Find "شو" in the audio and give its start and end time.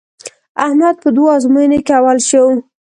2.29-2.43